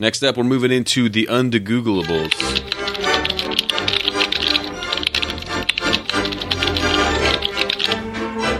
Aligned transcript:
Next 0.00 0.22
up, 0.22 0.36
we're 0.36 0.44
moving 0.44 0.70
into 0.70 1.08
the 1.08 1.26
undegooglables. 1.26 2.32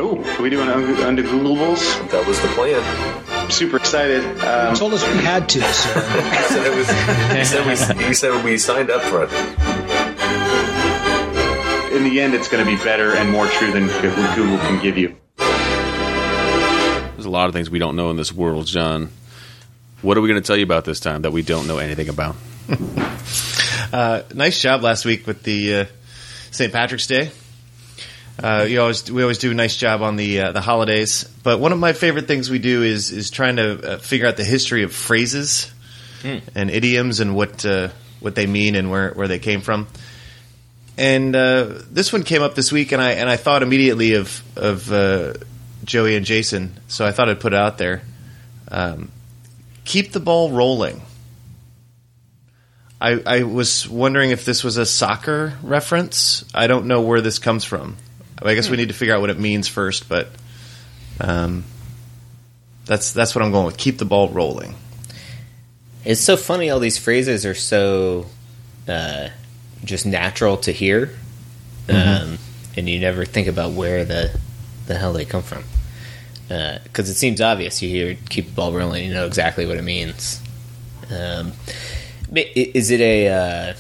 Oh, 0.01 0.25
are 0.37 0.43
we 0.43 0.51
doing 0.51 0.69
under, 0.69 0.95
under 1.05 1.23
Googleables? 1.23 2.11
That 2.11 2.27
was 2.27 2.41
the 2.43 2.49
plan. 2.49 3.51
Super 3.51 3.77
excited. 3.77 4.25
Um, 4.41 4.75
told 4.75 4.95
us 4.95 5.07
we 5.07 5.19
had 5.23 5.49
to, 5.51 5.61
so 5.61 6.01
He 6.01 6.43
said, 6.45 6.67
it 6.67 6.77
was, 6.77 6.89
he, 7.39 7.45
said 7.45 7.97
we, 7.99 8.05
he 8.05 8.15
said 8.15 8.45
we 8.45 8.59
signed 8.59 8.91
up 8.91 9.03
for 9.03 9.23
it. 9.23 9.31
in 11.97 12.03
the 12.05 12.21
end, 12.21 12.35
it's 12.35 12.49
going 12.49 12.65
to 12.65 12.71
be 12.71 12.77
better 12.83 13.15
and 13.15 13.31
more 13.31 13.47
true 13.47 13.71
than 13.71 13.87
what 13.87 14.37
Google 14.37 14.59
can 14.59 14.83
give 14.83 14.99
you. 14.99 15.17
There's 17.15 17.27
a 17.27 17.31
lot 17.31 17.47
of 17.49 17.53
things 17.55 17.71
we 17.71 17.79
don't 17.79 17.95
know 17.95 18.11
in 18.11 18.17
this 18.17 18.33
world, 18.33 18.67
John. 18.67 19.11
What 20.03 20.17
are 20.17 20.21
we 20.21 20.29
going 20.29 20.41
to 20.41 20.47
tell 20.47 20.57
you 20.57 20.63
about 20.65 20.85
this 20.85 21.01
time 21.01 21.23
that 21.23 21.33
we 21.33 21.43
don't 21.43 21.67
know 21.67 21.79
anything 21.79 22.09
about? 22.09 22.37
Uh, 23.91 24.23
nice 24.35 24.61
job 24.61 24.83
last 24.83 25.07
week 25.07 25.27
with 25.27 25.43
the 25.45 25.75
uh, 25.75 25.85
St. 26.51 26.71
Patrick's 26.71 27.07
Day. 27.07 27.31
Uh, 28.39 28.67
you 28.69 28.83
always 28.83 29.11
we 29.11 29.23
always 29.23 29.39
do 29.39 29.51
a 29.51 29.55
nice 29.55 29.79
job 29.79 30.03
on 30.03 30.17
the 30.17 30.41
uh, 30.41 30.53
the 30.53 30.61
holidays, 30.61 31.25
but 31.43 31.59
one 31.59 31.73
of 31.73 31.79
my 31.79 31.95
favorite 31.95 32.27
things 32.27 32.51
we 32.51 32.59
do 32.59 32.83
is 32.83 33.11
is 33.11 33.31
trying 33.31 33.57
to 33.57 33.95
uh, 33.95 33.99
figure 33.99 34.27
out 34.27 34.37
the 34.37 34.45
history 34.45 34.83
of 34.83 34.93
phrases 34.95 35.73
and 36.55 36.71
idioms 36.71 37.21
and 37.21 37.35
what 37.35 37.65
uh, 37.65 37.89
what 38.21 38.35
they 38.35 38.47
mean 38.47 38.75
and 38.75 38.91
where 38.91 39.13
where 39.13 39.27
they 39.27 39.39
came 39.39 39.63
from. 39.63 39.87
And 40.99 41.35
uh, 41.35 41.75
this 41.91 42.13
one 42.13 42.25
came 42.25 42.43
up 42.43 42.55
this 42.55 42.71
week, 42.71 42.93
and 42.93 43.01
I 43.01 43.13
and 43.13 43.31
I 43.31 43.37
thought 43.37 43.63
immediately 43.63 44.15
of 44.15 44.43
of 44.57 44.93
uh, 44.93 45.35
Joey 45.85 46.15
and 46.15 46.27
Jason, 46.27 46.79
so 46.89 47.07
I 47.07 47.13
thought 47.13 47.29
I'd 47.29 47.41
put 47.41 47.55
it 47.55 47.59
out 47.59 47.79
there. 47.79 48.03
Um, 48.71 49.11
keep 49.89 50.13
the 50.13 50.21
ball 50.21 50.51
rolling. 50.53 51.01
I, 53.01 53.23
I 53.25 53.43
was 53.45 53.89
wondering 53.89 54.33
if 54.33 54.45
this 54.45 54.63
was 54.63 54.77
a 54.77 54.85
soccer 54.85 55.55
reference. 55.63 56.45
I 56.55 56.67
don't 56.67 56.87
know 56.87 57.01
where 57.01 57.23
this 57.23 57.39
comes 57.39 57.65
from. 57.65 57.97
I 58.41 58.55
guess 58.55 58.69
we 58.69 58.77
need 58.77 58.89
to 58.89 58.95
figure 58.95 59.15
out 59.15 59.21
what 59.21 59.31
it 59.31 59.39
means 59.39 59.67
first, 59.67 60.09
but 60.09 60.29
um, 61.21 61.65
that's 62.85 63.13
that's 63.13 63.35
what 63.35 63.43
I'm 63.43 63.51
going 63.51 63.67
with. 63.67 63.79
Keep 63.79 63.99
the 63.99 64.05
ball 64.05 64.29
rolling. 64.29 64.75
It's 66.05 66.21
so 66.21 66.37
funny. 66.37 66.71
All 66.71 66.81
these 66.81 66.99
phrases 66.99 67.47
are 67.47 67.55
so 67.55 68.27
uh, 68.87 69.31
just 69.85 70.07
natural 70.07 70.59
to 70.59 70.73
hear, 70.73 71.11
um, 71.89 72.39
and 72.77 72.89
you 72.89 73.01
never 73.01 73.25
think 73.25 73.49
about 73.49 73.73
where 73.73 74.05
the 74.05 74.39
the 74.87 74.97
hell 74.97 75.13
they 75.13 75.25
come 75.25 75.43
from. 75.43 75.65
Because 76.49 77.11
it 77.11 77.15
seems 77.15 77.41
obvious. 77.41 77.83
You 77.83 77.91
hear 77.91 78.17
"keep 78.31 78.47
the 78.47 78.53
ball 78.53 78.73
rolling," 78.73 79.07
you 79.07 79.15
know 79.15 79.27
exactly 79.27 79.67
what 79.67 79.77
it 79.77 79.85
means. 79.85 80.41
Um, 81.11 81.53
is 82.35 82.91
it 82.91 83.01
a 83.01 83.29
uh, 83.29 83.75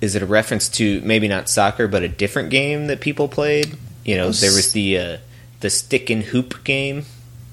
is 0.00 0.14
it 0.14 0.22
a 0.22 0.26
reference 0.26 0.68
to 0.70 1.00
maybe 1.00 1.28
not 1.28 1.48
soccer, 1.48 1.88
but 1.88 2.02
a 2.02 2.08
different 2.08 2.50
game 2.50 2.88
that 2.88 3.00
people 3.00 3.28
played? 3.28 3.76
You 4.04 4.16
know, 4.16 4.30
there 4.30 4.52
was 4.52 4.72
the 4.72 4.98
uh, 4.98 5.16
the 5.60 5.70
stick 5.70 6.10
and 6.10 6.22
hoop 6.22 6.62
game, 6.64 7.06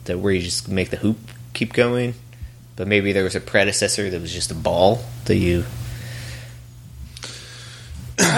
that 0.06 0.20
where 0.20 0.34
you 0.34 0.42
just 0.42 0.68
make 0.68 0.90
the 0.90 0.98
hoop 0.98 1.18
keep 1.54 1.74
going. 1.74 2.14
But 2.76 2.88
maybe 2.88 3.12
there 3.14 3.24
was 3.24 3.36
a 3.36 3.40
predecessor 3.40 4.10
that 4.10 4.20
was 4.20 4.34
just 4.34 4.52
a 4.52 4.56
ball 4.56 5.04
that 5.26 5.38
you. 5.38 5.64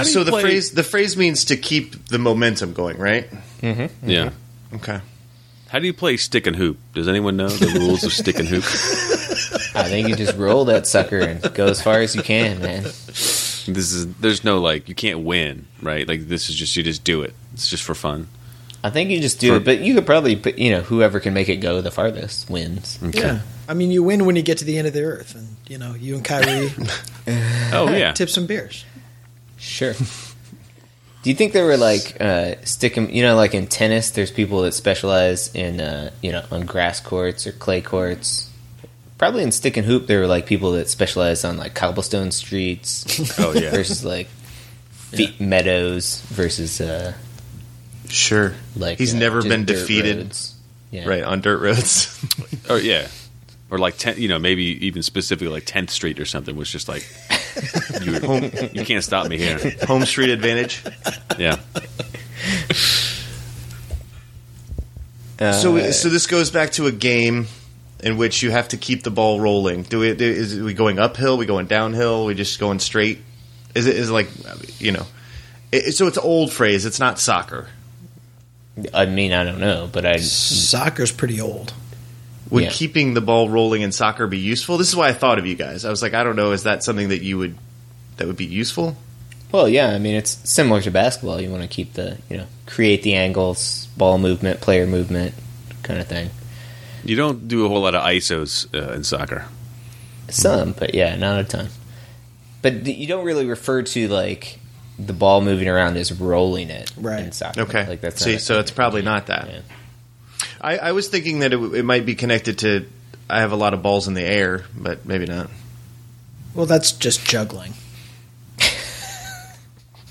So 0.03 0.23
the 0.23 0.31
phrase 0.41 0.71
the 0.71 0.83
phrase 0.83 1.17
means 1.17 1.45
to 1.45 1.57
keep 1.57 2.07
the 2.07 2.19
momentum 2.19 2.73
going, 2.73 2.97
right? 2.97 3.27
Yeah. 4.03 4.31
Okay. 4.73 4.99
How 5.69 5.79
do 5.79 5.87
you 5.87 5.93
play 5.93 6.17
stick 6.17 6.47
and 6.47 6.55
hoop? 6.55 6.77
Does 6.93 7.07
anyone 7.07 7.35
know 7.37 7.49
the 7.49 7.79
rules 7.79 8.03
of 8.03 8.13
stick 8.13 8.39
and 8.39 8.47
hoop? 8.47 8.63
I 9.75 9.83
think 9.89 10.07
you 10.07 10.15
just 10.15 10.37
roll 10.37 10.65
that 10.65 10.87
sucker 10.87 11.19
and 11.19 11.41
go 11.53 11.65
as 11.67 11.81
far 11.81 11.99
as 12.01 12.15
you 12.15 12.21
can, 12.23 12.61
man. 12.61 12.83
This 12.83 13.65
is 13.93 14.13
there's 14.17 14.43
no 14.43 14.59
like 14.59 14.87
you 14.87 14.95
can't 14.95 15.21
win, 15.21 15.67
right? 15.81 16.07
Like 16.07 16.27
this 16.27 16.49
is 16.49 16.55
just 16.55 16.75
you 16.75 16.83
just 16.83 17.03
do 17.03 17.23
it. 17.23 17.33
It's 17.53 17.67
just 17.67 17.83
for 17.83 17.95
fun. 17.95 18.27
I 18.83 18.91
think 18.91 19.09
you 19.09 19.19
just 19.19 19.39
do 19.39 19.49
For- 19.49 19.55
it, 19.57 19.65
but 19.65 19.79
you 19.79 19.95
could 19.95 20.05
probably, 20.05 20.35
put, 20.35 20.59
you 20.59 20.69
know, 20.69 20.81
whoever 20.81 21.19
can 21.19 21.33
make 21.33 21.49
it 21.49 21.55
go 21.55 21.81
the 21.81 21.89
farthest 21.89 22.51
wins. 22.51 22.99
Okay. 23.01 23.19
yeah. 23.19 23.39
I 23.67 23.73
mean, 23.73 23.89
you 23.89 24.03
win 24.03 24.25
when 24.25 24.35
you 24.35 24.43
get 24.43 24.59
to 24.59 24.65
the 24.65 24.77
end 24.77 24.85
of 24.87 24.93
the 24.93 25.01
earth, 25.03 25.33
and 25.33 25.47
you 25.67 25.79
know, 25.79 25.95
you 25.95 26.13
and 26.15 26.23
Kyrie 26.23 26.71
Oh 27.73 27.91
yeah. 27.91 28.11
tip 28.13 28.29
some 28.29 28.45
beers. 28.45 28.85
Sure. 29.57 29.95
Do 31.25 31.31
you 31.31 31.35
think 31.35 31.53
there 31.53 31.65
were 31.65 31.75
like 31.75 32.17
uh, 32.21 32.53
stick 32.65 32.95
'em- 32.99 33.09
You 33.09 33.23
know, 33.23 33.35
like 33.35 33.55
in 33.55 33.65
tennis, 33.65 34.11
there's 34.11 34.29
people 34.29 34.61
that 34.61 34.73
specialize 34.75 35.49
in 35.55 35.81
uh, 35.81 36.11
you 36.21 36.31
know 36.31 36.43
on 36.51 36.67
grass 36.67 36.99
courts 36.99 37.47
or 37.47 37.51
clay 37.51 37.81
courts. 37.81 38.47
Probably 39.17 39.41
in 39.41 39.51
stick 39.51 39.75
and 39.75 39.87
hoop, 39.87 40.05
there 40.05 40.19
were 40.19 40.27
like 40.27 40.45
people 40.45 40.73
that 40.73 40.87
specialize 40.87 41.43
on 41.43 41.57
like 41.57 41.73
cobblestone 41.73 42.29
streets 42.29 43.05
Oh 43.39 43.53
yeah. 43.53 43.71
versus 43.71 44.05
like 44.05 44.27
fe- 44.91 45.33
meadows 45.39 46.21
versus 46.29 46.79
uh, 46.79 47.13
Sure. 48.07 48.53
like 48.75 48.99
he's 48.99 49.15
uh, 49.15 49.17
never 49.17 49.41
been 49.41 49.65
defeated, 49.65 50.17
roads. 50.17 50.53
Yeah. 50.91 51.07
right, 51.09 51.23
on 51.23 51.41
dirt 51.41 51.59
roads. 51.59 52.11
Or 52.69 52.77
yeah. 52.77 53.07
Or 53.71 53.79
like 53.79 53.97
ten, 53.97 54.21
you 54.21 54.27
know, 54.27 54.37
maybe 54.37 54.63
even 54.85 55.01
specifically 55.01 55.47
like 55.47 55.65
Tenth 55.65 55.89
Street 55.89 56.19
or 56.19 56.25
something 56.25 56.55
was 56.55 56.69
just 56.71 56.87
like 56.87 57.03
you, 58.01 58.69
you 58.73 58.85
can't 58.85 59.03
stop 59.03 59.27
me 59.27 59.37
here. 59.37 59.59
Home 59.87 60.05
street 60.05 60.29
advantage. 60.29 60.83
Yeah. 61.37 61.59
so 65.39 65.51
so 65.51 65.77
uh, 65.77 65.81
this 65.81 66.27
goes 66.27 66.51
back 66.51 66.71
to 66.71 66.87
a 66.87 66.91
game 66.91 67.47
in 68.01 68.17
which 68.17 68.43
you 68.43 68.51
have 68.51 68.69
to 68.69 68.77
keep 68.77 69.03
the 69.03 69.11
ball 69.11 69.39
rolling. 69.39 69.83
Do 69.83 69.99
we 69.99 70.09
is 70.09 70.59
we 70.59 70.73
going 70.73 70.99
uphill? 70.99 71.37
We 71.37 71.45
going 71.45 71.67
downhill? 71.67 72.25
We 72.25 72.35
just 72.35 72.59
going 72.59 72.79
straight? 72.79 73.19
Is 73.73 73.87
it 73.87 73.95
is 73.95 74.09
it 74.09 74.13
like 74.13 74.29
you 74.79 74.91
know? 74.91 75.05
It, 75.71 75.93
so 75.93 76.07
it's 76.07 76.17
an 76.17 76.23
old 76.23 76.53
phrase. 76.53 76.85
It's 76.85 76.99
not 76.99 77.19
soccer. 77.19 77.67
I 78.93 79.05
mean, 79.05 79.31
I 79.33 79.43
don't 79.43 79.59
know, 79.59 79.89
but 79.91 80.05
I 80.05 80.17
Soccer's 80.17 81.11
pretty 81.11 81.39
old. 81.39 81.73
Would 82.51 82.63
Yeah. 82.65 82.69
keeping 82.69 83.13
the 83.15 83.21
ball 83.21 83.49
rolling 83.49 83.81
in 83.81 83.91
soccer 83.91 84.27
be 84.27 84.37
useful? 84.37 84.77
This 84.77 84.89
is 84.89 84.95
why 84.95 85.09
I 85.09 85.13
thought 85.13 85.39
of 85.39 85.45
you 85.47 85.55
guys. 85.55 85.83
I 85.85 85.89
was 85.89 86.01
like, 86.01 86.13
I 86.13 86.23
don't 86.23 86.35
know, 86.35 86.51
is 86.51 86.63
that 86.63 86.83
something 86.83 87.09
that 87.09 87.23
you 87.23 87.37
would 87.39 87.55
that 88.17 88.27
would 88.27 88.37
be 88.37 88.45
useful? 88.45 88.95
Well, 89.51 89.67
yeah, 89.69 89.89
I 89.89 89.97
mean 89.99 90.15
it's 90.15 90.37
similar 90.49 90.81
to 90.81 90.91
basketball. 90.91 91.41
You 91.41 91.49
want 91.49 91.63
to 91.63 91.67
keep 91.67 91.93
the 91.93 92.17
you 92.29 92.37
know 92.37 92.45
create 92.65 93.03
the 93.03 93.13
angles, 93.15 93.87
ball 93.97 94.17
movement, 94.17 94.61
player 94.61 94.85
movement, 94.85 95.33
kind 95.83 95.99
of 95.99 96.07
thing. 96.07 96.29
You 97.03 97.15
don't 97.15 97.47
do 97.47 97.65
a 97.65 97.69
whole 97.69 97.81
lot 97.81 97.95
of 97.95 98.03
ISOs 98.03 98.67
uh, 98.73 98.93
in 98.93 99.03
soccer. 99.03 99.45
Some, 100.29 100.71
but 100.73 100.93
yeah, 100.95 101.15
not 101.15 101.39
a 101.39 101.43
ton. 101.43 101.67
But 102.61 102.83
th- 102.85 102.97
you 102.97 103.05
don't 103.07 103.25
really 103.25 103.45
refer 103.45 103.83
to 103.83 104.07
like 104.07 104.59
the 104.97 105.13
ball 105.13 105.41
moving 105.41 105.67
around 105.67 105.97
as 105.97 106.11
rolling 106.19 106.69
it 106.69 106.91
Right. 106.97 107.19
in 107.23 107.31
soccer. 107.31 107.61
Okay. 107.61 107.87
like 107.87 108.01
that's 108.01 108.23
See, 108.23 108.31
not 108.31 108.37
a- 108.41 108.43
so 108.43 108.59
it's 108.59 108.71
probably 108.71 109.01
not 109.03 109.27
that. 109.27 109.47
Yeah. 109.51 109.59
I, 110.61 110.77
I 110.77 110.91
was 110.93 111.07
thinking 111.07 111.39
that 111.39 111.53
it, 111.53 111.57
it 111.75 111.83
might 111.83 112.05
be 112.05 112.15
connected 112.15 112.59
to. 112.59 112.85
I 113.29 113.39
have 113.39 113.51
a 113.51 113.55
lot 113.55 113.73
of 113.73 113.81
balls 113.81 114.07
in 114.07 114.13
the 114.13 114.21
air, 114.23 114.65
but 114.77 115.05
maybe 115.05 115.25
not. 115.25 115.49
Well, 116.53 116.65
that's 116.65 116.91
just 116.91 117.25
juggling. 117.25 117.73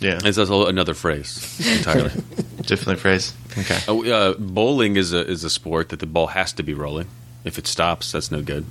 Yeah, 0.01 0.19
It's 0.23 0.37
also 0.37 0.67
another 0.67 0.93
phrase 0.93 1.59
entirely. 1.79 2.11
different 2.67 3.01
phrase. 3.01 3.33
Okay. 3.57 3.79
Oh, 3.89 4.05
uh, 4.05 4.35
bowling 4.39 4.97
is 4.97 5.15
a 5.15 5.27
is 5.27 5.45
a 5.45 5.51
sport 5.51 5.91
that 5.91 6.01
the 6.01 6.07
ball 6.07 6.27
has 6.27 6.53
to 6.55 6.63
be 6.63 6.75
rolling. 6.75 7.07
If 7.45 7.57
it 7.59 7.67
stops, 7.67 8.13
that's 8.13 8.31
no 8.31 8.43
good. 8.43 8.67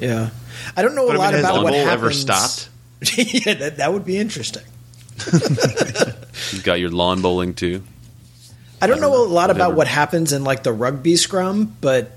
Yeah, 0.00 0.30
I 0.76 0.82
don't 0.82 0.96
know 0.96 1.06
But 1.06 1.16
a 1.16 1.18
I 1.20 1.22
lot 1.22 1.34
mean, 1.34 1.34
has 1.34 1.44
about 1.44 1.54
the 1.58 1.62
what 1.64 1.72
bowl 1.72 1.84
happens. 1.84 2.02
ever 2.02 2.10
stopped? 2.12 2.68
yeah, 3.16 3.54
that, 3.54 3.76
that 3.76 3.92
would 3.92 4.04
be 4.04 4.16
interesting. 4.16 4.64
You've 6.52 6.62
got 6.64 6.80
your 6.80 6.90
lawn 6.90 7.22
bowling 7.22 7.54
too. 7.54 7.84
I 8.82 8.86
don't 8.88 9.00
know 9.00 9.14
a 9.14 9.24
lot 9.24 9.50
about 9.50 9.68
Whatever. 9.70 9.76
what 9.76 9.86
happens 9.88 10.32
in 10.32 10.44
like 10.44 10.64
the 10.64 10.72
rugby 10.72 11.16
scrum, 11.16 11.76
but 11.80 12.10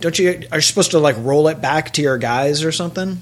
don't 0.00 0.16
you 0.18 0.44
are 0.52 0.58
you 0.58 0.62
supposed 0.62 0.92
to 0.92 0.98
like 1.00 1.16
roll 1.18 1.48
it 1.48 1.60
back 1.60 1.92
to 1.94 2.02
your 2.02 2.16
guys 2.16 2.62
or 2.64 2.72
something? 2.72 3.18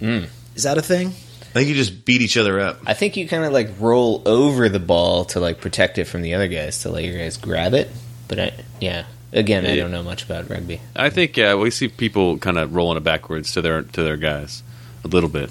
Is 0.00 0.62
that 0.62 0.78
a 0.78 0.82
thing? 0.82 1.08
I 1.08 1.50
think 1.52 1.68
you 1.68 1.74
just 1.74 2.04
beat 2.04 2.20
each 2.22 2.36
other 2.36 2.60
up. 2.60 2.78
I 2.86 2.94
think 2.94 3.16
you 3.16 3.26
kind 3.28 3.44
of 3.44 3.52
like 3.52 3.68
roll 3.80 4.22
over 4.26 4.68
the 4.68 4.78
ball 4.78 5.24
to 5.26 5.40
like 5.40 5.60
protect 5.60 5.98
it 5.98 6.04
from 6.04 6.22
the 6.22 6.34
other 6.34 6.48
guys 6.48 6.82
to 6.82 6.90
let 6.90 7.04
your 7.04 7.18
guys 7.18 7.36
grab 7.36 7.74
it. 7.74 7.90
But 8.28 8.38
I, 8.38 8.52
yeah, 8.80 9.06
again, 9.32 9.66
I 9.66 9.76
don't 9.76 9.90
know 9.90 10.02
much 10.02 10.24
about 10.24 10.48
rugby. 10.50 10.80
I 10.94 11.10
think 11.10 11.38
uh, 11.38 11.56
we 11.60 11.70
see 11.70 11.88
people 11.88 12.38
kind 12.38 12.58
of 12.58 12.74
rolling 12.74 12.96
it 12.96 13.04
backwards 13.04 13.52
to 13.52 13.62
their 13.62 13.82
to 13.82 14.02
their 14.02 14.16
guys 14.16 14.62
a 15.04 15.08
little 15.08 15.30
bit. 15.30 15.50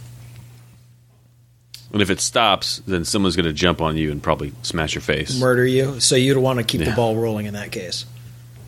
And 1.97 2.01
if 2.03 2.11
it 2.11 2.21
stops, 2.21 2.77
then 2.85 3.05
someone's 3.05 3.35
going 3.35 3.47
to 3.47 3.53
jump 3.53 3.81
on 3.81 3.97
you 3.97 4.11
and 4.11 4.21
probably 4.21 4.53
smash 4.61 4.93
your 4.93 5.01
face. 5.01 5.39
Murder 5.39 5.65
you, 5.65 5.99
so 5.99 6.15
you'd 6.15 6.37
want 6.37 6.59
to 6.59 6.63
keep 6.63 6.85
the 6.85 6.91
ball 6.91 7.15
rolling 7.15 7.47
in 7.47 7.55
that 7.55 7.71
case. 7.71 8.05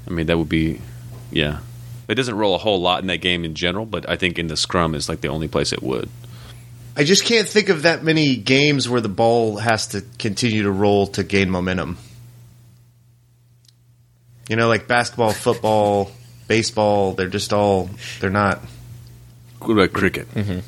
I 0.08 0.10
mean, 0.10 0.26
that 0.26 0.38
would 0.40 0.50
be, 0.50 0.82
yeah. 1.30 1.60
It 2.08 2.16
doesn't 2.16 2.36
roll 2.36 2.56
a 2.56 2.58
whole 2.58 2.82
lot 2.82 3.02
in 3.02 3.08
that 3.08 3.18
game 3.22 3.46
in 3.46 3.54
general, 3.54 3.86
but 3.86 4.10
I 4.10 4.16
think 4.16 4.40
in 4.40 4.48
the 4.48 4.58
scrum 4.58 4.96
is 4.96 5.08
like 5.08 5.22
the 5.22 5.28
only 5.28 5.48
place 5.48 5.72
it 5.72 5.84
would. 5.84 6.10
I 6.98 7.04
just 7.04 7.24
can't 7.24 7.48
think 7.48 7.70
of 7.70 7.84
that 7.84 8.04
many 8.04 8.36
games 8.36 8.90
where 8.90 9.00
the 9.00 9.10
ball 9.10 9.58
has 9.58 9.86
to 9.90 10.02
continue 10.18 10.64
to 10.64 10.72
roll 10.72 11.06
to 11.10 11.24
gain 11.24 11.52
momentum. 11.52 12.00
You 14.50 14.56
know, 14.56 14.68
like 14.68 14.88
basketball, 14.88 15.34
football, 15.34 16.10
baseball, 16.48 17.14
they're 17.14 17.28
just 17.28 17.54
all 17.54 17.92
they're 18.22 18.32
not 18.32 18.60
What 19.60 19.74
about 19.74 19.94
cricket? 19.94 20.34
Mm-hmm. 20.34 20.60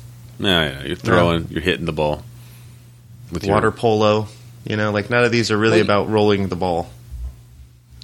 No, 0.44 0.62
yeah, 0.62 0.84
you're 0.84 0.94
throwing, 0.94 1.48
you're 1.50 1.60
hitting 1.60 1.86
the 1.86 1.92
ball 1.92 2.22
with 3.32 3.44
your- 3.44 3.54
Water 3.54 3.72
polo. 3.72 4.28
You 4.64 4.76
know, 4.76 4.92
like 4.92 5.10
none 5.10 5.24
of 5.24 5.32
these 5.32 5.50
are 5.50 5.58
really 5.58 5.78
Well, 5.82 6.02
about 6.04 6.08
rolling 6.10 6.48
the 6.48 6.54
ball. 6.56 6.88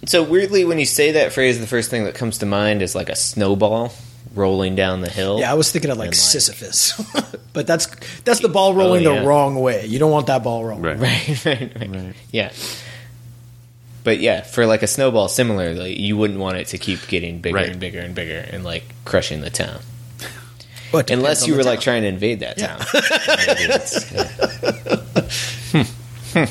So 0.07 0.23
weirdly, 0.25 0.65
when 0.65 0.79
you 0.81 0.87
say 0.87 1.13
that 1.13 1.33
phrase, 1.33 1.61
the 1.61 1.67
first 1.69 1.91
thing 1.91 2.05
that 2.05 2.15
comes 2.17 2.39
to 2.39 2.47
mind 2.47 2.83
is 2.83 2.95
like 2.97 3.09
a 3.09 3.17
snowball 3.17 3.93
rolling 4.35 4.75
down 4.75 5.01
the 5.01 5.09
hill. 5.11 5.39
Yeah, 5.41 5.51
I 5.51 5.55
was 5.55 5.71
thinking 5.71 5.91
of 5.91 5.99
like 5.99 6.07
And, 6.09 6.15
like- 6.17 6.21
Sisyphus, 6.21 7.01
but 7.53 7.67
that's 7.67 7.87
that's 8.25 8.41
the 8.41 8.49
ball 8.49 8.71
oh, 8.71 8.75
rolling 8.75 9.07
Oh, 9.07 9.15
yeah. 9.15 9.21
the 9.21 9.27
wrong 9.27 9.57
way. 9.61 9.87
You 9.87 9.99
don't 10.01 10.11
want 10.11 10.27
that 10.27 10.43
ball 10.43 10.65
rolling. 10.65 10.83
Right. 10.83 10.99
right, 11.45 11.45
right, 11.45 11.89
right. 11.91 12.15
Yeah. 12.33 12.53
But 14.05 14.21
yeah, 14.21 14.43
for 14.43 14.67
like 14.67 14.83
a 14.83 14.87
snowball, 14.87 15.29
similarly, 15.29 15.99
you 16.01 16.17
wouldn't 16.17 16.39
want 16.41 16.57
it 16.57 16.69
to 16.69 16.79
keep 16.79 17.07
getting 17.09 17.41
bigger 17.41 17.57
Right. 17.57 17.69
and 17.69 17.79
bigger 17.81 18.01
and 18.01 18.15
bigger 18.15 18.39
and 18.51 18.65
like 18.65 18.85
crushing 19.05 19.41
the 19.43 19.51
town. 19.51 19.81
But 20.91 21.11
Unless 21.11 21.47
you 21.47 21.53
the 21.55 21.59
were 21.59 21.65
like 21.65 21.81
trying 21.81 22.03
to 22.03 22.09
invade 22.09 22.41
that 22.41 22.57
town. 22.59 22.79
Maybe 23.47 23.63
it's- 23.73 24.13
yeah. 26.35 26.47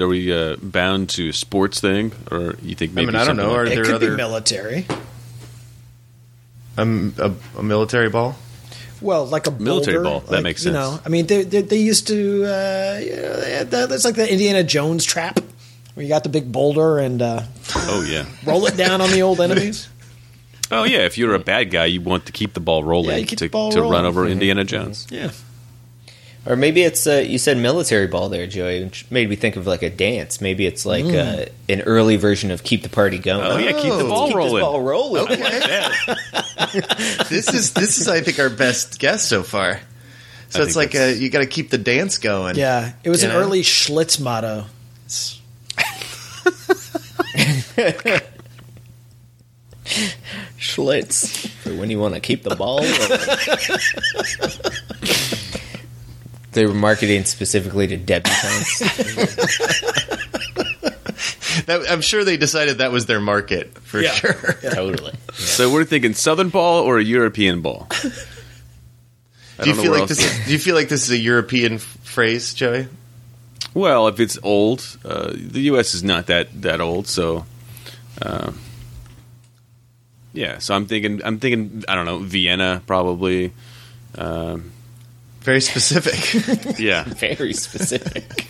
Are 0.00 0.06
we 0.08 0.32
uh, 0.32 0.56
bound 0.62 1.10
to 1.10 1.28
a 1.30 1.32
sports 1.32 1.80
thing, 1.80 2.12
or 2.30 2.54
you 2.62 2.74
think 2.74 2.92
I 2.92 2.94
maybe? 2.94 3.06
mean, 3.08 3.16
I 3.16 3.18
don't 3.24 3.36
something 3.36 3.46
know. 3.46 3.54
Are 3.54 3.64
like- 3.64 3.72
it 3.72 3.74
there 3.76 3.84
could 3.84 3.94
other 3.96 4.10
be 4.12 4.16
military. 4.16 4.86
um, 6.78 7.12
a, 7.18 7.32
a 7.58 7.62
military 7.62 8.08
ball? 8.08 8.36
Well, 9.02 9.26
like 9.26 9.46
a 9.46 9.50
Military 9.50 9.96
boulder, 9.96 10.10
ball, 10.10 10.20
that 10.20 10.30
like, 10.36 10.42
makes 10.42 10.64
You 10.64 10.72
sense. 10.72 10.74
know, 10.74 11.00
I 11.04 11.08
mean, 11.08 11.26
they 11.26 11.42
they, 11.42 11.62
they 11.62 11.78
used 11.78 12.06
to. 12.08 12.44
Uh, 12.44 12.98
you 13.02 13.16
know, 13.16 13.36
they 13.40 13.64
that's 13.86 14.04
like 14.04 14.14
the 14.14 14.30
Indiana 14.30 14.62
Jones 14.62 15.04
trap, 15.04 15.40
where 15.94 16.04
you 16.04 16.08
got 16.08 16.22
the 16.22 16.28
big 16.30 16.50
boulder 16.52 16.98
and 16.98 17.20
uh, 17.20 17.42
oh 17.74 18.02
yeah, 18.08 18.24
roll 18.46 18.64
it 18.66 18.76
down 18.78 19.00
on 19.02 19.10
the 19.10 19.22
old 19.22 19.40
enemies. 19.42 19.88
Oh 20.70 20.84
yeah. 20.84 21.00
If 21.00 21.18
you're 21.18 21.34
a 21.34 21.38
bad 21.38 21.70
guy, 21.70 21.86
you 21.86 22.00
want 22.00 22.26
to 22.26 22.32
keep 22.32 22.54
the 22.54 22.60
ball 22.60 22.84
rolling 22.84 23.18
Yeah, 23.20 23.24
to, 23.26 23.36
the 23.36 23.48
ball 23.48 23.72
to 23.72 23.80
run 23.80 23.90
rolling. 23.90 24.06
over 24.06 24.26
Indiana 24.28 24.64
Jones. 24.64 25.06
Yeah, 25.10 25.30
Or 26.46 26.56
maybe 26.56 26.82
it's 26.82 27.06
uh, 27.06 27.24
you 27.26 27.38
said 27.38 27.58
military 27.58 28.06
ball 28.06 28.28
there, 28.28 28.46
Joey, 28.46 28.84
which 28.84 29.10
made 29.10 29.28
me 29.28 29.36
think 29.36 29.56
of 29.56 29.66
like 29.66 29.82
a 29.82 29.90
dance. 29.90 30.40
Maybe 30.40 30.66
it's 30.66 30.86
like 30.86 31.04
uh, 31.04 31.46
an 31.68 31.82
early 31.82 32.16
version 32.16 32.50
of 32.50 32.62
keep 32.62 32.82
the 32.82 32.88
party 32.88 33.18
going. 33.18 33.44
Oh 33.46 33.58
yeah, 33.58 33.72
keep 33.72 33.92
the 33.92 34.04
Oh. 34.04 34.08
ball 34.08 34.26
keep 34.28 34.36
rolling. 34.36 34.54
this 34.54 34.62
ball 34.62 34.82
rolling. 34.82 35.26
this 37.28 37.52
is 37.52 37.72
this 37.74 37.98
is 37.98 38.08
I 38.08 38.20
think 38.22 38.38
our 38.38 38.50
best 38.50 38.98
guess 38.98 39.26
so 39.26 39.42
far. 39.42 39.80
So 40.50 40.60
I 40.60 40.64
it's 40.64 40.76
like 40.76 40.94
uh 40.94 40.98
that's- 40.98 41.20
you 41.20 41.30
got 41.30 41.40
to 41.40 41.46
keep 41.46 41.70
the 41.70 41.78
dance 41.78 42.18
going. 42.18 42.56
yeah. 42.56 42.92
It 43.04 43.10
was 43.10 43.22
an 43.22 43.30
Yeah. 43.30 43.36
early 43.36 43.62
Schlitz 43.62 44.20
motto. 44.20 44.66
It's- 50.60 50.76
Schlitz 50.76 51.48
for 51.62 51.74
when 51.74 51.88
you 51.90 51.98
want 51.98 52.14
to 52.14 52.20
keep 52.20 52.42
the 52.42 52.54
ball. 52.54 52.80
rolling. 52.82 52.92
they 56.52 56.66
were 56.66 56.74
marketing 56.74 57.24
specifically 57.24 57.86
to 57.86 57.96
debutantes. 57.96 58.80
That, 61.66 61.84
I'm 61.90 62.00
sure 62.00 62.24
they 62.24 62.36
decided 62.36 62.78
that 62.78 62.90
was 62.92 63.06
their 63.06 63.20
market 63.20 63.76
for 63.78 64.00
Yeah. 64.00 64.12
sure. 64.12 64.32
totally. 64.72 65.12
So 65.34 65.70
we're 65.72 65.84
thinking 65.84 66.14
Southern 66.14 66.48
ball 66.48 66.82
or 66.82 66.98
a 66.98 67.04
European 67.04 67.60
ball. 67.60 67.86
I 67.92 67.94
Do 68.02 68.08
you 68.08 68.12
don't 69.66 69.76
know 69.76 69.82
feel 69.82 69.90
where 69.92 70.00
like 70.00 70.10
else 70.10 70.10
this? 70.10 70.18
to- 70.18 70.40
Is, 70.40 70.46
do 70.46 70.52
you 70.52 70.58
feel 70.58 70.74
like 70.74 70.88
this 70.88 71.02
is 71.04 71.10
a 71.10 71.18
European 71.18 71.74
f- 71.74 71.82
phrase, 72.02 72.54
Joey? 72.54 72.86
Well, 73.74 74.08
if 74.08 74.18
it's 74.20 74.38
old, 74.42 74.84
uh, 75.04 75.32
the 75.34 75.60
U.S. 75.72 75.94
is 75.94 76.02
not 76.02 76.26
that 76.28 76.62
that 76.62 76.80
old, 76.80 77.06
so 77.06 77.44
uh, 78.22 78.52
yeah. 80.32 80.58
So 80.58 80.74
I'm 80.74 80.86
thinking, 80.86 81.20
I'm 81.24 81.38
thinking, 81.38 81.84
I 81.88 81.94
don't 81.94 82.06
know, 82.06 82.18
Vienna 82.18 82.82
probably. 82.86 83.52
Um, 84.16 84.72
Very 85.40 85.60
specific. 85.60 86.78
yeah, 86.78 87.04
Very 87.06 87.52
specific. 87.52 88.46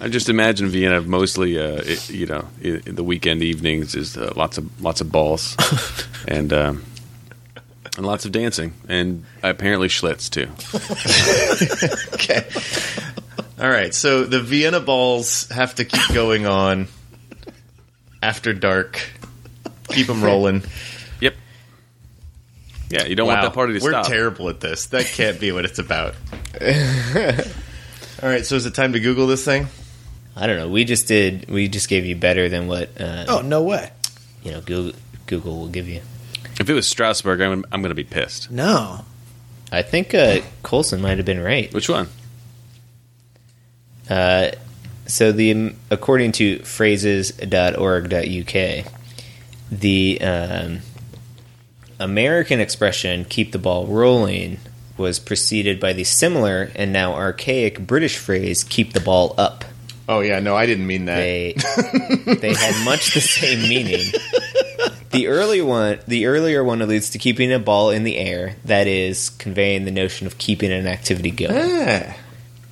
I 0.00 0.08
just 0.08 0.28
imagine 0.28 0.68
Vienna 0.68 1.00
mostly, 1.00 1.58
uh, 1.58 1.82
it, 1.84 2.10
you 2.10 2.26
know, 2.26 2.46
i 2.62 2.80
in 2.86 2.94
the 2.94 3.04
weekend 3.04 3.42
evenings 3.42 3.94
is 3.94 4.16
uh, 4.16 4.32
lots 4.36 4.58
of 4.58 4.82
lots 4.82 5.00
of 5.00 5.10
balls 5.10 5.56
and 6.28 6.52
um, 6.52 6.84
and 7.96 8.06
lots 8.06 8.24
of 8.24 8.32
dancing 8.32 8.72
and 8.88 9.24
apparently 9.42 9.88
Schlitz 9.88 10.28
too. 10.28 10.50
okay. 12.14 12.44
All 13.60 13.70
right. 13.70 13.94
So 13.94 14.24
the 14.24 14.40
Vienna 14.40 14.80
balls 14.80 15.48
have 15.50 15.76
to 15.76 15.84
keep 15.84 16.12
going 16.12 16.44
on 16.46 16.88
after 18.22 18.52
dark. 18.52 19.00
Keep 19.88 20.08
them 20.08 20.24
rolling. 20.24 20.62
Yep. 22.94 23.02
Yeah, 23.02 23.08
you 23.08 23.16
don't 23.16 23.26
want 23.26 23.38
Wow. 23.38 23.44
that 23.48 23.54
party 23.54 23.78
to 23.78 23.84
We're 23.84 23.90
stop. 23.90 24.06
terrible 24.06 24.48
at 24.48 24.60
this. 24.60 24.86
That 24.86 25.04
can't 25.06 25.38
be 25.40 25.52
what 25.52 25.64
it's 25.64 25.78
about. 25.78 26.14
All 26.62 28.28
right. 28.28 28.44
So 28.46 28.54
is 28.56 28.66
it 28.66 28.74
time 28.74 28.92
to 28.94 29.00
Google 29.00 29.26
this 29.26 29.44
thing? 29.44 29.66
I 30.36 30.46
don't 30.46 30.56
know. 30.56 30.68
We 30.68 30.84
just 30.84 31.06
did. 31.08 31.48
We 31.48 31.68
just 31.68 31.88
gave 31.88 32.04
you 32.06 32.16
better 32.16 32.48
than 32.48 32.66
what 32.66 32.90
uh, 33.00 33.24
oh 33.28 33.40
no 33.42 33.62
way! 33.62 33.90
you 34.42 34.50
know 34.52 34.60
Google, 34.60 34.98
Google 35.26 35.58
will 35.60 35.68
give 35.68 35.88
you. 35.88 36.00
If 36.60 36.68
it 36.70 36.74
was 36.74 36.86
Strasbourg, 36.88 37.40
I'm, 37.40 37.64
I'm 37.72 37.82
going 37.82 37.90
to 37.90 37.94
be 37.96 38.04
pissed. 38.04 38.50
No, 38.50 39.04
I 39.72 39.82
think 39.82 40.14
uh, 40.14 40.40
Colson 40.62 41.00
might 41.02 41.16
have 41.18 41.26
been 41.26 41.40
right. 41.40 41.72
Which 41.74 41.88
one? 41.88 42.08
Uh, 44.08 44.50
so 45.06 45.32
the 45.32 45.74
according 45.90 46.32
to 46.32 46.58
phrases.org.uk, 46.60 48.92
the 49.70 50.20
um, 50.20 50.78
American 52.00 52.60
expression 52.60 53.24
"keep 53.24 53.52
the 53.52 53.58
ball 53.58 53.86
rolling" 53.86 54.58
was 54.96 55.18
preceded 55.18 55.80
by 55.80 55.92
the 55.92 56.04
similar 56.04 56.70
and 56.76 56.92
now 56.92 57.14
archaic 57.14 57.86
British 57.86 58.16
phrase 58.16 58.64
"keep 58.64 58.92
the 58.92 59.00
ball 59.00 59.34
up." 59.38 59.64
Oh 60.08 60.20
yeah. 60.20 60.38
No, 60.40 60.54
I 60.54 60.66
didn't 60.66 60.86
mean 60.86 61.06
that. 61.06 61.16
They 61.16 61.54
they 62.34 62.54
had 62.54 62.84
much 62.84 63.14
the 63.14 63.20
same 63.20 63.68
meaning. 63.68 64.12
The 65.12 65.28
earlier 65.28 65.64
one, 65.64 66.00
the 66.08 66.26
earlier 66.26 66.64
one 66.64 66.82
alludes 66.82 67.10
to 67.10 67.18
keeping 67.18 67.52
a 67.52 67.58
ball 67.60 67.90
in 67.90 68.02
the 68.02 68.16
air, 68.16 68.56
that 68.64 68.88
is, 68.88 69.30
conveying 69.30 69.84
the 69.84 69.92
notion 69.92 70.26
of 70.26 70.38
keeping 70.38 70.72
an 70.72 70.88
activity 70.88 71.30
going 71.30 71.52
Ah. 71.56 72.16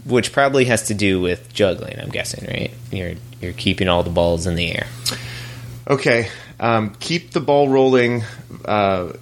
which 0.05 0.33
probably 0.33 0.65
has 0.65 0.89
to 0.89 0.95
do 0.95 1.21
with 1.21 1.53
juggling. 1.55 2.01
I'm 2.01 2.09
guessing, 2.11 2.45
right? 2.51 2.73
You're 2.91 3.15
you're 3.41 3.53
keeping 3.53 3.89
all 3.89 4.03
the 4.03 4.11
balls 4.11 4.47
in 4.47 4.57
the 4.57 4.73
air. 4.73 4.87
Okay. 5.89 6.29
Um, 6.63 6.95
keep 6.95 7.33
the 7.33 7.41
ball 7.41 7.69
rolling. 7.69 8.23
Uh, 8.65 9.15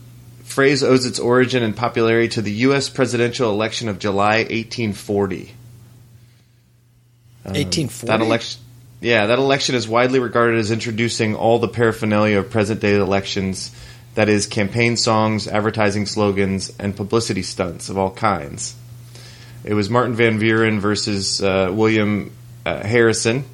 phrase 0.44 0.82
owes 0.84 1.06
its 1.06 1.18
origin 1.18 1.62
and 1.62 1.74
popularity 1.74 2.28
to 2.28 2.42
the 2.42 2.52
U.S. 2.68 2.90
presidential 2.90 3.50
election 3.50 3.88
of 3.88 3.98
July 3.98 4.40
1840. 4.40 5.54
eighteen 7.54 7.88
forty. 7.88 8.06
That 8.08 8.20
election, 8.20 8.60
yeah, 9.00 9.26
that 9.26 9.38
election 9.38 9.74
is 9.74 9.88
widely 9.88 10.18
regarded 10.18 10.58
as 10.58 10.70
introducing 10.70 11.34
all 11.34 11.58
the 11.58 11.68
paraphernalia 11.68 12.40
of 12.40 12.50
present-day 12.50 12.96
elections. 12.96 13.74
That 14.16 14.28
is, 14.28 14.46
campaign 14.46 14.98
songs, 14.98 15.48
advertising 15.48 16.04
slogans, 16.04 16.70
and 16.78 16.94
publicity 16.94 17.42
stunts 17.42 17.88
of 17.88 17.96
all 17.96 18.10
kinds. 18.10 18.74
It 19.64 19.72
was 19.72 19.88
Martin 19.88 20.14
Van 20.14 20.38
Buren 20.38 20.80
versus 20.80 21.42
uh, 21.42 21.70
William 21.72 22.32
uh, 22.66 22.86
Harrison, 22.86 23.44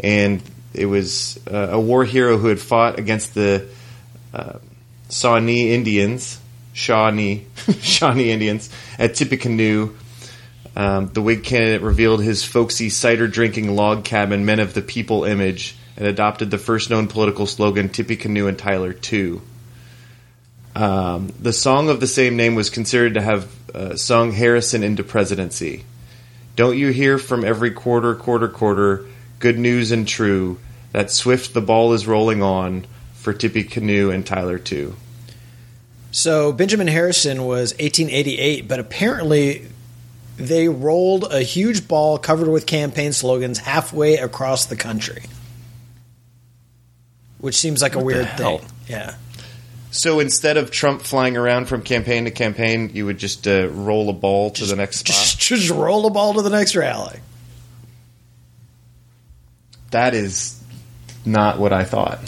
and 0.00 0.42
it 0.74 0.86
was 0.86 1.38
uh, 1.46 1.68
a 1.72 1.80
war 1.80 2.04
hero 2.04 2.36
who 2.36 2.48
had 2.48 2.60
fought 2.60 2.98
against 2.98 3.34
the 3.34 3.66
uh, 4.32 4.58
Shawnee 5.10 5.72
Indians, 5.72 6.40
Shawnee, 6.72 7.46
Shawnee 7.80 8.30
Indians 8.30 8.70
at 8.98 9.14
Tippecanoe. 9.14 9.94
Um, 10.76 11.08
the 11.08 11.22
Whig 11.22 11.42
candidate 11.42 11.82
revealed 11.82 12.22
his 12.22 12.44
folksy 12.44 12.88
cider 12.88 13.26
drinking 13.26 13.74
log 13.74 14.04
cabin 14.04 14.44
men 14.44 14.60
of 14.60 14.74
the 14.74 14.82
people 14.82 15.24
image 15.24 15.76
and 15.96 16.06
adopted 16.06 16.50
the 16.50 16.58
first 16.58 16.90
known 16.90 17.08
political 17.08 17.46
slogan 17.46 17.88
Tippecanoe 17.88 18.46
and 18.46 18.58
Tyler 18.58 18.92
too. 18.92 19.42
Um, 20.76 21.32
the 21.40 21.52
song 21.52 21.88
of 21.88 21.98
the 21.98 22.06
same 22.06 22.36
name 22.36 22.54
was 22.54 22.70
considered 22.70 23.14
to 23.14 23.20
have 23.20 23.48
uh, 23.74 23.96
sung 23.96 24.30
Harrison 24.30 24.84
into 24.84 25.02
presidency. 25.02 25.84
Don't 26.54 26.78
you 26.78 26.90
hear 26.90 27.18
from 27.18 27.44
every 27.44 27.72
quarter, 27.72 28.14
quarter, 28.14 28.48
quarter, 28.48 29.06
good 29.38 29.58
news 29.58 29.90
and 29.90 30.06
true, 30.06 30.58
that 30.92 31.10
swift 31.10 31.54
the 31.54 31.60
ball 31.60 31.92
is 31.92 32.06
rolling 32.06 32.42
on 32.42 32.86
for 33.14 33.32
Tippecanoe 33.32 34.10
and 34.10 34.26
Tyler 34.26 34.58
too. 34.58 34.96
So 36.10 36.52
Benjamin 36.52 36.86
Harrison 36.86 37.44
was 37.44 37.72
1888, 37.74 38.66
but 38.66 38.80
apparently 38.80 39.66
they 40.36 40.68
rolled 40.68 41.30
a 41.32 41.40
huge 41.40 41.86
ball 41.86 42.18
covered 42.18 42.48
with 42.48 42.66
campaign 42.66 43.12
slogans 43.12 43.58
halfway 43.58 44.16
across 44.16 44.66
the 44.66 44.76
country, 44.76 45.24
which 47.38 47.56
seems 47.56 47.82
like 47.82 47.94
a 47.94 48.02
weird 48.02 48.30
thing. 48.36 48.60
Yeah. 48.88 49.16
So 49.90 50.20
instead 50.20 50.56
of 50.56 50.70
Trump 50.70 51.02
flying 51.02 51.36
around 51.36 51.66
from 51.66 51.82
campaign 51.82 52.24
to 52.24 52.30
campaign, 52.30 52.90
you 52.94 53.06
would 53.06 53.18
just 53.18 53.48
uh, 53.48 53.68
roll 53.68 54.08
a 54.08 54.12
ball 54.12 54.50
to 54.52 54.64
the 54.64 54.76
next 54.76 54.98
spot. 55.06 55.14
Just, 55.14 55.40
just 55.40 55.70
roll 55.70 56.02
the 56.02 56.10
ball 56.10 56.34
to 56.34 56.42
the 56.42 56.50
next 56.50 56.76
rally. 56.76 57.20
That 59.90 60.14
is 60.14 60.62
not 61.24 61.58
what 61.58 61.72
I 61.72 61.84
thought. 61.84 62.20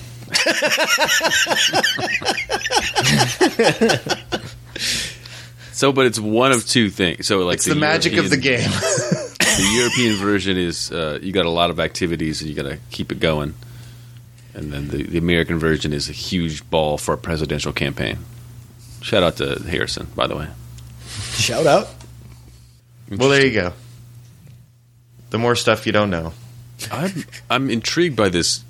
So, 5.80 5.92
but 5.92 6.04
it's 6.04 6.20
one 6.20 6.52
of 6.52 6.66
two 6.66 6.90
things. 6.90 7.26
So, 7.26 7.38
like 7.38 7.54
It's 7.54 7.64
the, 7.64 7.74
magic 7.74 8.18
of 8.18 8.28
the 8.28 8.36
game. 8.36 8.68
the 8.70 9.72
European 9.78 10.16
version 10.16 10.58
is 10.58 10.92
uh, 10.92 11.18
you 11.22 11.32
got 11.32 11.46
a 11.46 11.50
lot 11.50 11.70
of 11.70 11.80
activities 11.80 12.42
and 12.42 12.50
you 12.50 12.54
got 12.54 12.68
to 12.68 12.78
keep 12.90 13.10
it 13.10 13.18
going, 13.18 13.54
and 14.52 14.70
then 14.70 14.88
the, 14.88 15.04
the 15.04 15.16
American 15.16 15.58
version 15.58 15.94
is 15.94 16.10
a 16.10 16.12
huge 16.12 16.68
ball 16.68 16.98
for 16.98 17.14
a 17.14 17.16
presidential 17.16 17.72
campaign. 17.72 18.18
Shout 19.00 19.22
out 19.22 19.38
to 19.38 19.58
Harrison, 19.62 20.06
by 20.14 20.26
the 20.26 20.36
way. 20.36 20.48
Shout 21.32 21.64
out. 21.66 21.88
well, 23.08 23.30
there 23.30 23.46
you 23.46 23.54
go. 23.54 23.72
The 25.30 25.38
more 25.38 25.56
stuff 25.56 25.86
you 25.86 25.92
don't 25.92 26.10
know. 26.10 26.34
I'm 26.90 27.24
I'm 27.48 27.70
intrigued 27.70 28.16
by 28.16 28.28
this 28.28 28.64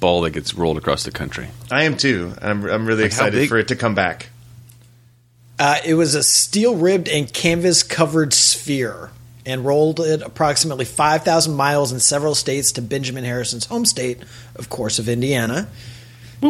ball 0.00 0.20
that 0.22 0.30
gets 0.30 0.54
rolled 0.54 0.76
across 0.78 1.04
the 1.04 1.10
country. 1.10 1.48
I 1.70 1.82
am 1.84 1.96
too. 1.96 2.32
I'm, 2.40 2.64
I'm 2.64 2.86
really 2.86 3.02
Like 3.02 3.06
excited 3.12 3.32
big? 3.36 3.48
for 3.48 3.58
it 3.58 3.68
to 3.68 3.76
come 3.76 3.94
back. 3.94 4.28
Uh, 5.58 5.78
it 5.84 5.94
was 5.94 6.14
a 6.14 6.22
steel 6.22 6.76
ribbed 6.76 7.08
and 7.08 7.32
canvas 7.32 7.82
covered 7.82 8.32
sphere 8.32 9.10
and 9.44 9.64
rolled 9.64 9.98
it 9.98 10.22
approximately 10.22 10.84
5,000 10.84 11.52
miles 11.54 11.90
in 11.90 11.98
several 11.98 12.36
states 12.36 12.70
to 12.72 12.82
Benjamin 12.82 13.24
Harrison's 13.24 13.66
home 13.66 13.84
state, 13.84 14.18
of 14.54 14.68
course, 14.68 15.00
of 15.00 15.08
Indiana. 15.08 15.66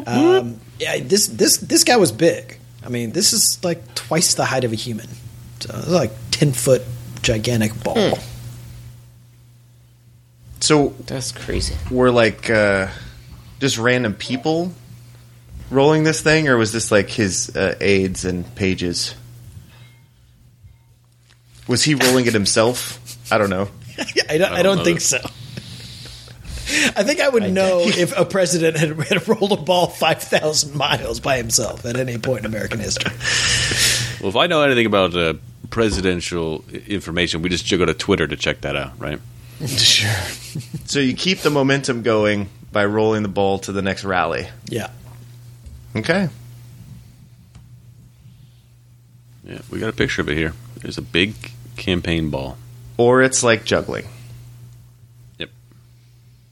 Um, 0.07 0.61
yeah, 0.79 0.99
this, 1.01 1.29
this, 1.29 1.57
this 1.57 1.85
guy 1.85 1.97
was 1.97 2.13
big. 2.13 2.59
I 2.85 2.91
mean, 2.91 3.13
this 3.13 3.33
is 3.33 3.59
like 3.65 3.95
twice 3.95 4.35
the 4.35 4.45
height 4.45 4.65
of 4.65 4.73
a 4.73 4.77
human. 4.77 5.07
So 5.61 5.75
it's 5.79 5.89
like 5.89 6.11
10 6.33 6.53
foot 6.53 6.83
gigantic 7.23 7.83
ball. 7.83 8.19
So 10.61 10.95
That's 11.07 11.33
crazy. 11.33 11.75
were 11.91 12.11
like 12.11 12.51
uh, 12.51 12.89
just 13.61 13.79
random 13.79 14.15
people 14.15 14.73
rolling 15.71 16.05
this 16.05 16.21
thing, 16.21 16.49
or 16.49 16.57
was 16.57 16.73
this 16.73 16.91
like 16.91 17.09
his 17.11 17.55
uh, 17.57 17.77
aides 17.81 18.25
and 18.25 18.53
pages? 18.55 19.15
Was 21.67 21.85
he 21.85 21.95
rolling 21.95 22.27
it 22.27 22.33
himself? 22.33 22.99
I 23.31 23.39
don't 23.39 23.51
know. 23.51 23.69
I 24.29 24.39
don't, 24.39 24.53
I 24.53 24.63
don't 24.63 24.79
know 24.79 24.85
think 24.85 25.01
that. 25.01 25.23
so. 25.23 25.31
I 26.97 27.03
think 27.03 27.21
I 27.21 27.29
would 27.29 27.51
know 27.53 27.81
if 27.83 28.17
a 28.17 28.27
president 28.27 28.77
had, 28.77 28.91
had 29.09 29.27
rolled 29.27 29.53
a 29.53 29.57
ball 29.57 29.87
5,000 29.87 30.75
miles 30.75 31.19
by 31.19 31.39
himself 31.39 31.87
at 31.87 31.97
any 31.97 32.19
point 32.19 32.41
in 32.41 32.47
American 32.47 32.79
history. 32.79 33.11
Well, 34.21 34.29
if 34.29 34.37
I 34.37 34.49
know 34.49 34.63
anything 34.63 34.85
about 34.85 35.17
uh, 35.17 35.35
presidential 35.71 36.65
information, 36.87 37.41
we 37.41 37.49
just 37.49 37.71
go 37.71 37.87
to 37.87 37.95
Twitter 37.95 38.27
to 38.27 38.37
check 38.37 38.61
that 38.63 38.77
out, 38.77 38.99
right? 39.01 39.19
Sure. 39.67 40.11
so 40.85 41.01
you 41.01 41.15
keep 41.15 41.39
the 41.39 41.51
momentum 41.51 42.03
going 42.03 42.49
by 42.71 42.85
rolling 42.85 43.23
the 43.23 43.29
ball 43.29 43.59
to 43.61 43.73
the 43.73 43.83
next 43.83 44.05
rally. 44.05 44.49
Yeah. 44.67 44.91
Okay. 45.97 46.29
Yeah, 49.45 49.61
we 49.71 49.79
got 49.79 49.89
a 49.89 49.93
picture 49.93 50.23
of 50.23 50.29
it 50.29 50.37
here. 50.37 50.53
There's 50.77 50.99
a 50.99 51.03
big 51.03 51.35
campaign 51.77 52.31
ball. 52.31 52.59
Or 52.99 53.23
it's 53.23 53.43
like 53.43 53.65
juggling. 53.65 54.07